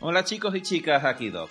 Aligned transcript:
Hola 0.00 0.24
chicos 0.24 0.54
y 0.54 0.62
chicas, 0.62 1.04
aquí 1.04 1.30
Doc. 1.30 1.50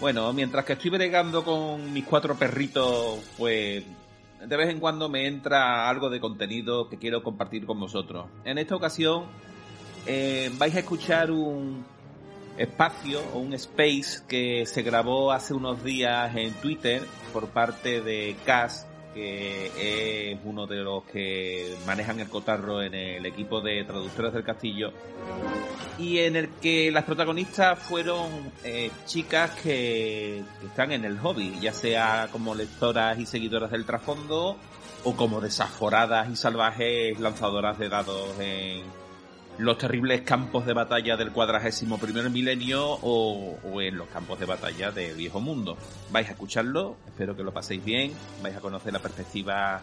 Bueno, 0.00 0.32
mientras 0.32 0.64
que 0.64 0.72
estoy 0.72 0.90
bregando 0.90 1.44
con 1.44 1.92
mis 1.92 2.04
cuatro 2.04 2.34
perritos, 2.34 3.20
pues 3.38 3.84
de 4.44 4.56
vez 4.56 4.68
en 4.70 4.80
cuando 4.80 5.08
me 5.08 5.28
entra 5.28 5.88
algo 5.88 6.10
de 6.10 6.18
contenido 6.18 6.88
que 6.88 6.98
quiero 6.98 7.22
compartir 7.22 7.64
con 7.64 7.78
vosotros. 7.78 8.26
En 8.44 8.58
esta 8.58 8.74
ocasión 8.74 9.26
eh, 10.04 10.50
vais 10.58 10.74
a 10.74 10.80
escuchar 10.80 11.30
un 11.30 11.84
espacio 12.58 13.20
o 13.32 13.38
un 13.38 13.54
space 13.54 14.22
que 14.28 14.66
se 14.66 14.82
grabó 14.82 15.32
hace 15.32 15.54
unos 15.54 15.82
días 15.82 16.34
en 16.36 16.52
Twitter 16.54 17.02
por 17.32 17.48
parte 17.48 18.00
de 18.00 18.36
Cas, 18.44 18.86
que 19.12 20.32
es 20.32 20.38
uno 20.44 20.66
de 20.66 20.76
los 20.76 21.04
que 21.04 21.74
manejan 21.86 22.20
el 22.20 22.28
cotarro 22.28 22.82
en 22.82 22.94
el 22.94 23.26
equipo 23.26 23.60
de 23.60 23.84
traductores 23.84 24.32
del 24.32 24.44
castillo, 24.44 24.92
y 25.98 26.18
en 26.18 26.36
el 26.36 26.48
que 26.60 26.90
las 26.90 27.04
protagonistas 27.04 27.78
fueron 27.78 28.52
eh, 28.64 28.90
chicas 29.06 29.52
que, 29.62 30.42
que 30.60 30.66
están 30.66 30.92
en 30.92 31.04
el 31.04 31.18
hobby, 31.18 31.58
ya 31.60 31.72
sea 31.72 32.28
como 32.32 32.54
lectoras 32.54 33.18
y 33.18 33.26
seguidoras 33.26 33.70
del 33.70 33.84
trasfondo, 33.84 34.56
o 35.04 35.14
como 35.14 35.40
desaforadas 35.40 36.30
y 36.30 36.36
salvajes 36.36 37.20
lanzadoras 37.20 37.78
de 37.78 37.88
dados 37.88 38.40
en 38.40 38.82
los 39.58 39.78
terribles 39.78 40.22
campos 40.22 40.66
de 40.66 40.72
batalla 40.72 41.16
del 41.16 41.30
cuadragésimo 41.30 41.98
primer 41.98 42.28
milenio 42.30 42.84
o, 43.02 43.58
o 43.62 43.80
en 43.80 43.96
los 43.96 44.08
campos 44.08 44.40
de 44.40 44.46
batalla 44.46 44.90
del 44.90 45.16
viejo 45.16 45.40
mundo. 45.40 45.76
Vais 46.10 46.28
a 46.28 46.32
escucharlo, 46.32 46.96
espero 47.06 47.36
que 47.36 47.42
lo 47.42 47.52
paséis 47.52 47.84
bien, 47.84 48.12
vais 48.42 48.56
a 48.56 48.60
conocer 48.60 48.92
la 48.92 48.98
perspectiva 48.98 49.80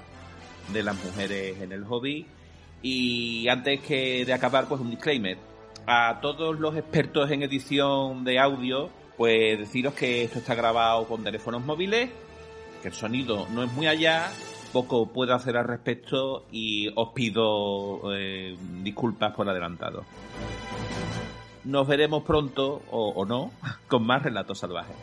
de 0.73 0.83
las 0.83 0.95
mujeres 1.03 1.61
en 1.61 1.72
el 1.72 1.86
hobby. 1.86 2.27
Y 2.81 3.47
antes 3.47 3.81
que 3.81 4.25
de 4.25 4.33
acabar, 4.33 4.67
pues 4.67 4.81
un 4.81 4.89
disclaimer. 4.89 5.38
A 5.88 6.19
todos 6.22 6.59
los 6.59 6.75
expertos 6.75 7.31
en 7.31 7.44
edición 7.44 8.23
de 8.23 8.39
audio, 8.39 8.89
pues 9.17 9.58
deciros 9.58 9.94
que 9.94 10.23
esto 10.23 10.39
está 10.39 10.55
grabado 10.55 11.08
con 11.08 11.23
teléfonos 11.23 11.64
móviles, 11.64 12.09
que 12.81 12.88
el 12.89 12.94
sonido 12.94 13.47
no 13.52 13.64
es 13.64 13.72
muy 13.72 13.88
allá, 13.88 14.31
poco 14.72 15.08
puedo 15.08 15.33
hacer 15.33 15.58
al 15.58 15.66
respecto 15.66 16.45
y 16.52 16.91
os 16.95 17.09
pido 17.09 18.02
eh, 18.14 18.58
disculpas 18.83 19.33
por 19.33 19.47
adelantado. 19.47 20.03
Nos 21.64 21.88
veremos 21.88 22.23
pronto, 22.23 22.81
o, 22.89 23.25
no, 23.25 23.52
con 23.88 24.05
más 24.05 24.23
relatos 24.23 24.59
salvajes. 24.59 24.95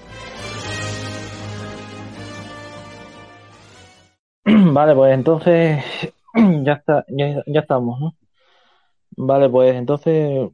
Vale, 4.44 4.94
pues 4.94 5.14
entonces 5.14 5.84
ya 6.62 6.72
está, 6.72 7.04
ya, 7.08 7.42
ya 7.46 7.60
estamos, 7.60 8.00
¿no? 8.00 8.14
Vale, 9.16 9.48
pues 9.48 9.74
entonces 9.74 10.48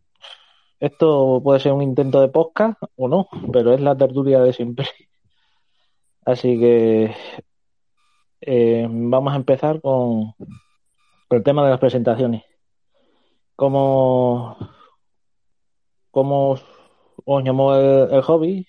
esto 0.81 1.41
puede 1.43 1.61
ser 1.61 1.73
un 1.73 1.83
intento 1.83 2.21
de 2.21 2.29
podcast 2.29 2.83
o 2.97 3.09
no, 3.09 3.29
pero 3.53 3.73
es 3.75 3.81
la 3.81 3.97
tertulia 3.97 4.41
de 4.41 4.53
siempre. 4.53 4.87
Así 6.25 6.59
que 6.59 7.15
eh, 8.47 8.87
vamos 8.91 9.33
a 9.33 9.37
empezar 9.37 9.81
con, 9.81 10.35
el 11.31 11.43
tema 11.43 11.65
de 11.65 11.71
las 11.71 11.81
presentaciones. 11.81 12.43
¿Cómo, 13.57 14.57
cómo 16.11 16.57
os 17.25 17.45
llamó 17.45 17.75
el, 17.77 18.23
hobby? 18.23 18.67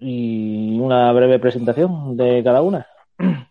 Y 0.00 0.78
una 0.80 1.12
breve 1.12 1.38
presentación 1.38 2.16
de 2.16 2.42
cada 2.44 2.62
una. 2.62 2.86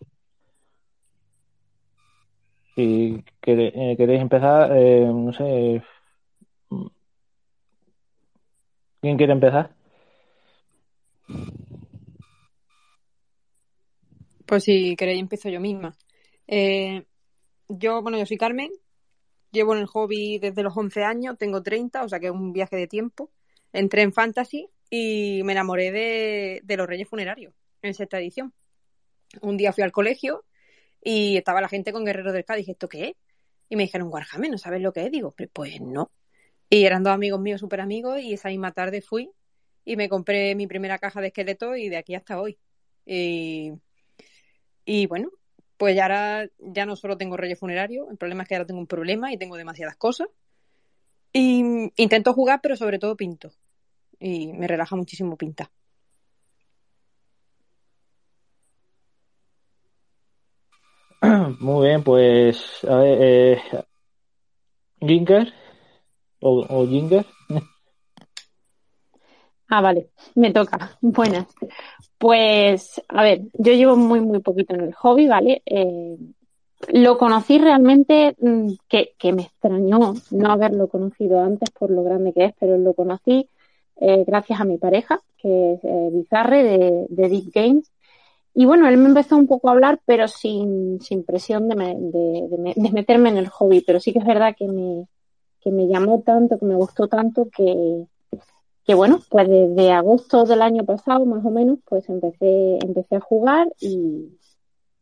Si 2.74 3.22
eh, 3.48 3.96
queréis 3.98 4.22
empezar, 4.22 4.72
eh, 4.74 5.06
no 5.06 5.34
sé. 5.34 5.84
¿Quién 9.02 9.18
quiere 9.18 9.34
empezar? 9.34 9.72
Pues 14.52 14.66
si 14.66 14.98
queréis 14.98 15.22
empiezo 15.22 15.48
yo 15.48 15.62
misma. 15.62 15.96
Eh, 16.46 17.06
yo, 17.70 18.02
bueno, 18.02 18.18
yo 18.18 18.26
soy 18.26 18.36
Carmen, 18.36 18.70
llevo 19.50 19.74
en 19.74 19.80
el 19.80 19.86
hobby 19.86 20.40
desde 20.40 20.62
los 20.62 20.76
11 20.76 21.06
años, 21.06 21.38
tengo 21.38 21.64
30, 21.64 22.04
o 22.04 22.10
sea 22.10 22.20
que 22.20 22.26
es 22.26 22.34
un 22.34 22.52
viaje 22.52 22.76
de 22.76 22.86
tiempo. 22.86 23.32
Entré 23.72 24.02
en 24.02 24.12
Fantasy 24.12 24.68
y 24.90 25.42
me 25.46 25.54
enamoré 25.54 25.94
de, 25.94 26.60
de 26.66 26.76
los 26.76 26.86
Reyes 26.86 27.08
Funerarios 27.08 27.54
en 27.82 27.94
sexta 27.94 28.20
edición. 28.20 28.54
Un 29.42 29.56
día 29.56 29.72
fui 29.72 29.86
al 29.86 29.94
colegio 29.94 30.44
y 31.02 31.38
estaba 31.38 31.62
la 31.62 31.70
gente 31.70 31.94
con 31.94 32.04
Guerreros 32.04 32.34
del 32.34 32.44
K, 32.44 32.56
dije, 32.56 32.74
¿esto 32.74 32.90
qué 32.90 33.08
es? 33.08 33.16
Y 33.70 33.78
me 33.78 33.84
dijeron, 33.84 34.10
Warhammer, 34.12 34.52
¿no 34.52 34.58
sabes 34.58 34.82
lo 34.82 34.92
que 34.92 35.06
es? 35.06 35.12
Digo, 35.12 35.34
pues 35.54 35.80
no. 35.80 36.12
Y 36.70 36.84
eran 36.84 37.04
dos 37.04 37.14
amigos 37.14 37.40
míos, 37.40 37.62
súper 37.62 37.80
amigos, 37.80 38.20
y 38.20 38.34
esa 38.34 38.50
misma 38.50 38.74
tarde 38.74 39.02
fui 39.02 39.32
y 39.86 39.96
me 39.96 40.10
compré 40.10 40.56
mi 40.56 40.68
primera 40.68 41.00
caja 41.00 41.22
de 41.22 41.28
esqueletos 41.28 41.78
y 41.78 41.88
de 41.88 41.96
aquí 41.96 42.16
hasta 42.16 42.42
hoy. 42.42 42.60
Y, 43.06 43.72
y 44.86 45.08
bueno, 45.08 45.30
pues 45.78 45.96
ya 45.96 46.03
ahora 46.03 46.47
ya 46.59 46.86
no 46.86 46.96
solo 46.96 47.18
tengo 47.18 47.38
Reyes 47.38 47.59
Funerarios, 47.59 48.08
el 48.12 48.18
problema 48.18 48.44
es 48.44 48.50
que 48.50 48.56
ahora 48.56 48.66
tengo 48.68 48.80
un 48.80 48.88
problema 48.88 49.34
y 49.34 49.38
tengo 49.38 49.58
demasiadas 49.58 49.96
cosas. 49.96 50.28
Y 51.34 51.92
intento 51.96 52.34
jugar, 52.34 52.59
pero 52.62 52.75
sobre 52.75 53.00
todo 53.00 53.16
pinto. 53.16 53.52
Y 54.20 54.53
me 54.53 54.68
relaja 54.68 54.96
muchísimo 54.96 55.38
pintar. 55.38 55.70
Muy 61.59 61.88
bien, 61.88 62.03
pues 62.03 62.84
a 62.84 62.96
ver, 62.97 63.18
eh, 63.22 63.62
Ginger 65.02 65.53
o, 66.41 66.66
o 66.70 66.88
Ginger. 66.88 67.25
Ah, 69.74 69.82
vale, 69.82 70.09
me 70.36 70.52
toca. 70.52 70.98
Buenas. 71.02 71.48
Pues, 72.18 73.02
a 73.09 73.24
ver, 73.24 73.42
yo 73.54 73.74
llevo 73.74 73.98
muy, 73.98 74.22
muy 74.22 74.40
poquito 74.42 74.76
en 74.76 74.82
el 74.82 74.94
hobby, 74.96 75.28
¿vale? 75.28 75.64
Eh, 75.66 76.18
lo 76.90 77.18
conocí 77.18 77.59
realmente, 77.59 78.36
mm, 78.40 78.74
que, 78.90 79.14
que 79.20 79.34
me 79.34 79.44
extrañó 79.44 80.14
no 80.32 80.52
haberlo 80.52 80.90
conocido 80.90 81.42
antes 81.42 81.72
por 81.72 81.92
lo 81.92 82.04
grande 82.04 82.34
que 82.34 82.46
es, 82.46 82.54
pero 82.59 82.78
lo 82.78 82.94
conocí 82.96 83.50
eh, 83.98 84.24
gracias 84.28 84.62
a 84.62 84.66
mi 84.66 84.78
pareja, 84.78 85.22
que 85.38 85.74
es 85.76 85.86
eh, 85.86 86.09
Bizarre 86.14 86.64
de, 86.64 87.08
de 87.09 87.30
Deep 87.30 87.52
Games. 87.53 87.92
Y 88.53 88.66
bueno, 88.66 88.88
él 88.90 88.98
me 88.98 89.09
empezó 89.09 89.38
un 89.38 89.48
poco 89.48 89.70
a 89.70 89.74
hablar, 89.74 90.02
pero 90.06 90.28
sin, 90.28 91.00
sin 91.02 91.24
presión 91.26 91.70
de, 91.70 91.76
me- 91.76 91.96
de, 92.00 92.48
de 92.50 92.74
de 92.76 92.92
meterme 92.92 93.30
en 93.30 93.38
el 93.38 93.50
hobby. 93.50 93.82
Pero 93.86 94.00
sí 94.00 94.14
que 94.14 94.20
es 94.20 94.26
verdad 94.26 94.56
que 94.58 94.68
me, 94.68 95.08
que 95.62 95.72
me 95.72 95.88
llamó 95.88 96.22
tanto, 96.24 96.59
que 96.59 96.66
me 96.66 96.76
gustó 96.76 97.08
tanto, 97.08 97.47
que, 97.56 98.08
que 98.86 98.94
bueno, 98.96 99.20
pues 99.30 99.48
desde 99.48 99.92
agosto 99.92 100.44
del 100.46 100.62
año 100.62 100.86
pasado, 100.86 101.26
más 101.26 101.46
o 101.46 101.50
menos, 101.52 101.80
pues 101.86 102.08
empecé, 102.10 102.80
empecé 102.84 103.16
a 103.16 103.20
jugar 103.20 103.68
y, 103.80 104.38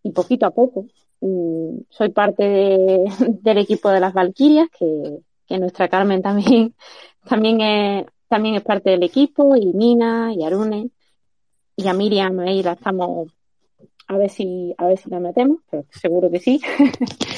y 0.04 0.12
poquito 0.12 0.46
a 0.46 0.52
poco. 0.52 0.86
Mm, 1.22 1.80
Soy 1.90 2.10
parte 2.10 2.44
de- 2.44 3.06
del 3.42 3.58
equipo 3.60 3.90
de 3.90 4.00
las 4.00 4.14
Valquirias, 4.14 4.70
que, 4.78 5.20
que 5.48 5.60
nuestra 5.60 5.88
Carmen 5.90 6.22
también, 6.22 6.76
también 7.30 7.62
es, 7.62 8.06
también 8.28 8.56
es 8.56 8.64
parte 8.64 8.92
del 8.92 9.04
equipo, 9.04 9.56
y 9.56 9.68
Mina, 9.74 10.34
y 10.34 10.44
Arune, 10.44 10.90
y 11.76 11.88
a 11.88 11.94
Miriam 11.94 12.40
ahí 12.40 12.64
la 12.64 12.74
estamos, 12.74 13.30
a 14.08 14.18
ver 14.18 14.30
si, 14.30 14.76
a 14.78 14.88
ver 14.88 14.98
si 14.98 15.10
la 15.10 15.20
metemos, 15.20 15.60
pero 15.70 15.86
seguro 15.92 16.30
que 16.31 16.40
sí. 16.40 16.62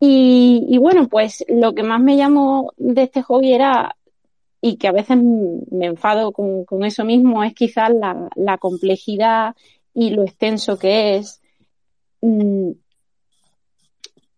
Y, 0.00 0.66
y 0.68 0.78
bueno, 0.78 1.08
pues 1.08 1.44
lo 1.48 1.74
que 1.74 1.82
más 1.82 2.00
me 2.00 2.16
llamó 2.16 2.72
de 2.76 3.04
este 3.04 3.22
hobby 3.22 3.52
era 3.54 3.96
y 4.66 4.76
que 4.76 4.88
a 4.88 4.92
veces 4.92 5.18
me 5.18 5.84
enfado 5.84 6.32
con, 6.32 6.64
con 6.64 6.86
eso 6.86 7.04
mismo, 7.04 7.44
es 7.44 7.52
quizás 7.52 7.90
la, 7.90 8.56
complejidad 8.56 9.54
y 9.92 10.08
lo 10.08 10.22
extenso 10.22 10.78
que 10.78 11.16
es. 11.16 11.42
Mm, 12.22 12.70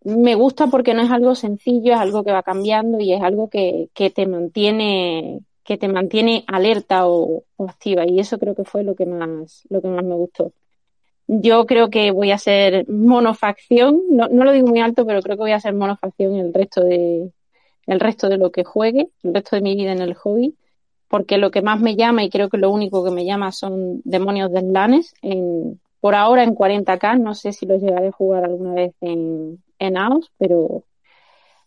me 0.03 0.35
gusta 0.35 0.67
porque 0.67 0.93
no 0.93 1.01
es 1.01 1.11
algo 1.11 1.33
sencillo, 1.33 1.93
es 1.93 1.99
algo 1.99 2.25
que 2.25 2.33
va 2.33 2.43
cambiando 2.43 2.99
y 2.99 3.13
es 3.13 3.21
algo 3.21 3.49
que, 3.49 3.89
que 3.93 4.09
te 4.09 4.27
mantiene 4.27 5.39
que 5.63 5.77
te 5.77 5.87
mantiene 5.87 6.43
alerta 6.47 7.07
o, 7.07 7.45
activa 7.59 8.05
y 8.05 8.19
eso 8.19 8.37
creo 8.37 8.53
que 8.53 8.65
fue 8.65 8.83
lo 8.83 8.95
que 8.95 9.05
más 9.05 9.63
lo 9.69 9.81
que 9.81 9.87
más 9.87 10.03
me 10.03 10.15
gustó. 10.15 10.51
Yo 11.27 11.65
creo 11.65 11.89
que 11.89 12.11
voy 12.11 12.31
a 12.31 12.37
ser 12.37 12.85
monofacción, 12.89 14.01
no, 14.09 14.27
no 14.27 14.43
lo 14.43 14.51
digo 14.51 14.67
muy 14.67 14.81
alto, 14.81 15.05
pero 15.05 15.21
creo 15.21 15.37
que 15.37 15.43
voy 15.43 15.51
a 15.53 15.61
ser 15.61 15.73
monofacción 15.73 16.35
el 16.35 16.53
resto 16.53 16.83
de 16.83 17.31
el 17.87 17.99
resto 17.99 18.29
de 18.29 18.37
lo 18.37 18.51
que 18.51 18.63
juegue, 18.63 19.09
el 19.23 19.33
resto 19.33 19.55
de 19.55 19.61
mi 19.61 19.75
vida 19.75 19.91
en 19.91 20.01
el 20.01 20.13
hobby, 20.13 20.55
porque 21.07 21.37
lo 21.37 21.51
que 21.51 21.61
más 21.61 21.79
me 21.79 21.95
llama 21.95 22.23
y 22.23 22.29
creo 22.29 22.49
que 22.49 22.57
lo 22.57 22.69
único 22.69 23.03
que 23.03 23.11
me 23.11 23.25
llama 23.25 23.51
son 23.51 24.01
demonios 24.03 24.51
de 24.51 24.59
Slanes 24.59 25.13
en, 25.21 25.79
por 26.01 26.15
ahora 26.15 26.43
en 26.43 26.53
40k, 26.53 27.19
no 27.19 27.33
sé 27.33 27.53
si 27.53 27.65
lo 27.65 27.77
llegaré 27.77 28.07
a 28.07 28.11
jugar 28.11 28.43
alguna 28.43 28.73
vez 28.73 28.93
en, 29.01 29.63
en 29.79 29.97
AOS, 29.97 30.31
pero, 30.37 30.83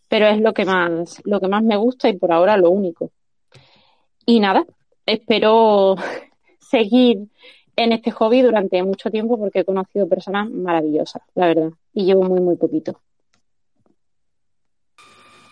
pero 0.07 0.27
es 0.27 0.39
lo 0.39 0.53
que 0.53 0.65
más, 0.65 1.21
lo 1.25 1.39
que 1.39 1.47
más 1.47 1.63
me 1.63 1.75
gusta 1.77 2.07
y 2.07 2.17
por 2.17 2.31
ahora 2.31 2.55
lo 2.55 2.69
único. 2.69 3.11
Y 4.25 4.39
nada, 4.39 4.65
espero 5.05 5.95
seguir 6.59 7.27
en 7.75 7.93
este 7.93 8.11
hobby 8.11 8.41
durante 8.41 8.83
mucho 8.83 9.09
tiempo 9.09 9.39
porque 9.39 9.59
he 9.59 9.65
conocido 9.65 10.07
personas 10.07 10.49
maravillosas, 10.49 11.23
la 11.33 11.47
verdad, 11.47 11.71
y 11.93 12.05
llevo 12.05 12.23
muy, 12.23 12.41
muy 12.41 12.57
poquito. 12.57 12.99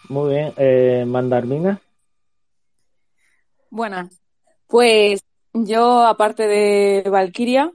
Muy 0.09 0.33
bien, 0.33 0.53
eh, 0.57 1.05
Mandarmina. 1.07 1.79
Buenas, 3.69 4.19
pues 4.65 5.23
yo 5.53 6.03
aparte 6.03 6.47
de 6.47 7.07
Valkyria, 7.07 7.71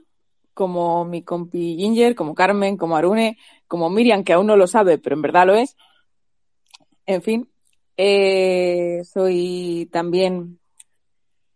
como 0.53 1.05
mi 1.05 1.23
compi 1.23 1.77
Ginger, 1.77 2.13
como 2.13 2.35
Carmen, 2.35 2.75
como 2.75 2.97
Arune, 2.97 3.37
como 3.67 3.89
Miriam, 3.89 4.25
que 4.25 4.33
aún 4.33 4.47
no 4.47 4.57
lo 4.57 4.67
sabe, 4.67 4.97
pero 4.97 5.15
en 5.15 5.21
verdad 5.21 5.47
lo 5.47 5.55
es. 5.55 5.77
En 7.05 7.21
fin, 7.21 7.49
eh, 7.95 9.01
soy 9.05 9.87
también 9.89 10.59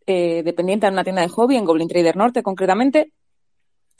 eh, 0.05 0.43
dependiente 0.43 0.85
de 0.85 0.93
una 0.93 1.03
tienda 1.03 1.23
de 1.23 1.27
hobby, 1.27 1.57
en 1.57 1.65
Goblin 1.65 1.89
Trader 1.89 2.15
Norte 2.15 2.41
concretamente. 2.41 3.11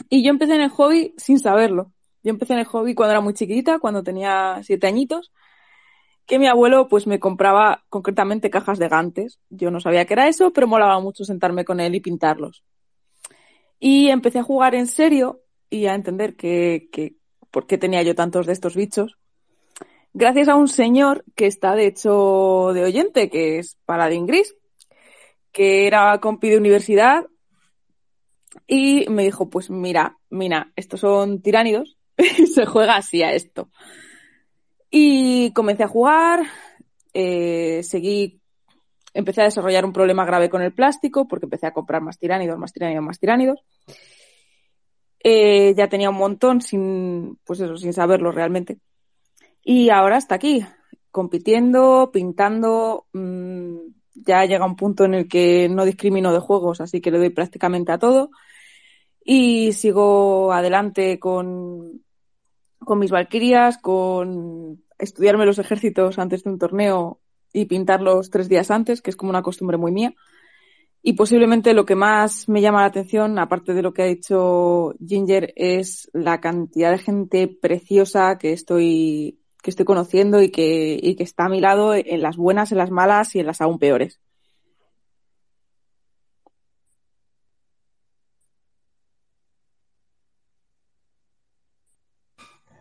Y 0.10 0.24
yo 0.24 0.30
empecé 0.30 0.56
en 0.56 0.62
el 0.62 0.70
hobby 0.70 1.14
sin 1.18 1.40
saberlo. 1.40 1.92
Yo 2.24 2.30
empecé 2.30 2.54
en 2.54 2.60
el 2.60 2.66
hobby 2.66 2.96
cuando 2.96 3.12
era 3.12 3.22
muy 3.22 3.34
chiquita, 3.34 3.80
cuando 3.80 4.02
tenía 4.02 4.62
siete 4.64 4.88
añitos, 4.88 5.34
que 6.30 6.38
mi 6.38 6.46
abuelo 6.46 6.88
pues 6.88 7.08
me 7.08 7.20
compraba 7.20 7.84
concretamente 7.90 8.52
cajas 8.52 8.78
de 8.78 8.88
gantes. 8.88 9.40
Yo 9.50 9.72
no 9.72 9.80
sabía 9.80 10.06
qué 10.06 10.14
era 10.14 10.28
eso, 10.28 10.54
pero 10.54 10.68
molaba 10.68 11.00
mucho 11.00 11.26
sentarme 11.26 11.66
con 11.66 11.80
él 11.80 11.96
y 11.96 12.02
pintarlos. 12.02 12.64
Y 13.80 14.10
empecé 14.10 14.38
a 14.38 14.44
jugar 14.44 14.76
en 14.76 14.86
serio 14.86 15.42
y 15.72 15.88
a 15.88 15.96
entender 15.96 16.36
que, 16.36 16.88
que 16.92 17.16
por 17.50 17.66
qué 17.66 17.80
tenía 17.80 18.04
yo 18.04 18.14
tantos 18.14 18.46
de 18.46 18.54
estos 18.54 18.76
bichos. 18.76 19.18
Gracias 20.14 20.50
a 20.50 20.56
un 20.56 20.68
señor 20.68 21.26
que 21.36 21.48
está 21.48 21.74
de 21.74 21.88
hecho 21.88 22.74
de 22.76 22.84
oyente, 22.84 23.32
que 23.32 23.58
es 23.58 23.80
Paladín 23.86 24.28
Gris, 24.28 24.56
que 25.52 25.88
era 25.88 26.20
compi 26.20 26.50
de 26.50 26.58
universidad 26.58 27.26
y 28.68 29.10
me 29.10 29.24
dijo, 29.24 29.50
pues 29.50 29.72
mira, 29.72 30.20
mira, 30.30 30.72
estos 30.76 31.00
son 31.00 31.42
tiránidos 31.42 31.98
se 32.54 32.68
juega 32.68 32.98
así 32.98 33.24
a 33.24 33.34
esto. 33.34 33.72
Y 34.90 35.52
comencé 35.54 35.84
a 35.84 35.88
jugar, 35.88 36.44
eh, 37.14 37.82
seguí 37.84 38.40
empecé 39.14 39.42
a 39.42 39.46
desarrollar 39.46 39.86
un 39.86 39.94
problema 39.94 40.26
grave 40.26 40.50
con 40.50 40.62
el 40.62 40.74
plástico 40.74 41.28
porque 41.28 41.46
empecé 41.46 41.68
a 41.68 41.74
comprar 41.74 42.02
más 42.02 42.18
tiránidos, 42.18 42.58
más 42.58 42.74
tiránidos, 42.74 43.04
más 43.04 43.20
tiránidos. 43.20 43.60
Eh, 45.22 45.74
ya 45.76 45.90
tenía 45.90 46.10
un 46.10 46.18
montón 46.18 46.62
sin, 46.62 47.38
pues 47.44 47.60
eso, 47.60 47.78
sin 47.78 47.94
saberlo 47.94 48.32
realmente. 48.32 48.80
Y 49.64 49.90
ahora 49.90 50.18
está 50.18 50.36
aquí, 50.36 50.66
compitiendo, 51.12 52.10
pintando. 52.14 53.08
Mmm, 53.14 53.78
ya 54.14 54.46
llega 54.46 54.66
un 54.66 54.76
punto 54.76 55.06
en 55.06 55.14
el 55.14 55.28
que 55.28 55.70
no 55.70 55.86
discrimino 55.86 56.34
de 56.34 56.40
juegos, 56.40 56.82
así 56.82 57.02
que 57.02 57.12
le 57.12 57.20
doy 57.20 57.30
prácticamente 57.30 57.92
a 57.92 58.00
todo. 58.00 58.32
Y 59.24 59.74
sigo 59.74 60.52
adelante 60.54 61.20
con, 61.20 62.04
con 62.80 63.00
mis 63.00 63.12
valquirias, 63.12 63.78
con 63.78 64.84
estudiarme 64.98 65.46
los 65.46 65.60
ejércitos 65.60 66.20
antes 66.20 66.44
de 66.44 66.50
un 66.50 66.60
torneo 66.60 67.20
y 67.54 67.66
pintarlos 67.66 68.30
tres 68.30 68.50
días 68.50 68.72
antes, 68.72 69.02
que 69.02 69.10
es 69.10 69.16
como 69.16 69.30
una 69.30 69.42
costumbre 69.42 69.78
muy 69.78 69.92
mía. 69.92 70.14
Y 71.02 71.14
posiblemente 71.14 71.74
lo 71.74 71.86
que 71.86 71.96
más 71.96 72.50
me 72.50 72.62
llama 72.62 72.82
la 72.82 72.88
atención, 72.88 73.40
aparte 73.40 73.74
de 73.74 73.82
lo 73.82 73.94
que 73.94 74.02
ha 74.02 74.08
hecho 74.08 74.96
Ginger, 75.06 75.54
es 75.56 76.10
la 76.14 76.42
cantidad 76.42 76.92
de 76.92 76.98
gente 76.98 77.48
preciosa 77.48 78.38
que 78.38 78.52
estoy, 78.52 79.40
que 79.64 79.70
estoy 79.70 79.86
conociendo 79.86 80.42
y 80.42 80.50
que, 80.50 81.00
y 81.02 81.16
que 81.16 81.24
está 81.24 81.46
a 81.46 81.50
mi 81.50 81.62
lado 81.62 81.94
en 81.96 82.22
las 82.22 82.36
buenas, 82.36 82.72
en 82.72 82.80
las 82.80 82.92
malas 82.92 83.34
y 83.36 83.40
en 83.40 83.46
las 83.46 83.62
aún 83.62 83.80
peores. 83.80 84.20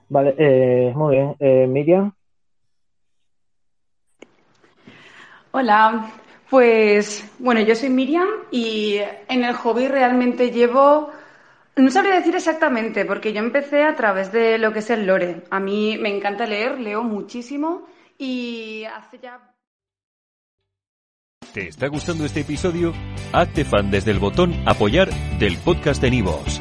Vale, 0.09 0.35
eh, 0.39 0.93
muy 0.95 1.17
bien. 1.17 1.37
Eh, 1.39 1.67
Miriam. 1.67 2.13
Hola, 5.51 6.11
pues 6.51 7.31
bueno, 7.39 7.61
yo 7.61 7.75
soy 7.75 7.91
Miriam 7.91 8.29
y 8.51 8.99
en 9.29 9.45
el 9.45 9.55
hobby 9.55 9.89
realmente 9.89 10.51
llevo, 10.51 11.11
no 11.77 11.91
sabría 11.91 12.17
decir 12.17 12.35
exactamente, 12.37 13.05
porque 13.05 13.33
yo 13.33 13.41
empecé 13.41 13.83
a 13.83 13.97
través 13.97 14.31
de 14.31 14.59
lo 14.59 14.73
que 14.73 14.81
es 14.81 14.91
el 14.91 15.07
lore. 15.07 15.43
A 15.51 15.59
mí 15.59 15.99
me 15.99 16.15
encanta 16.15 16.47
leer, 16.47 16.79
leo 16.81 17.03
muchísimo 17.03 17.87
y 18.19 18.85
hace 18.85 19.19
ya... 19.19 19.41
¿Te 21.53 21.69
está 21.69 21.89
gustando 21.89 22.25
este 22.25 22.41
episodio? 22.41 22.93
Hazte 23.33 23.65
fan 23.65 23.91
desde 23.91 24.11
el 24.11 24.19
botón 24.19 24.55
apoyar 24.67 25.09
del 25.39 25.57
podcast 25.59 26.01
de 26.03 26.11
Nivos. 26.11 26.61